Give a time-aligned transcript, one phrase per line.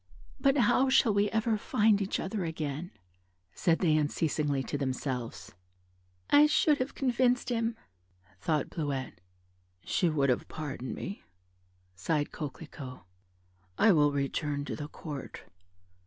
[0.39, 2.89] "But how shall we ever find each other again,"
[3.53, 5.53] said they unceasingly to themselves.
[6.31, 7.75] "I should have convinced him,"
[8.39, 9.21] thought Bleuette.
[9.83, 11.21] "She would have pardoned me,"
[11.93, 13.03] sighed Coquelicot:
[13.77, 15.43] "I will return to the Court.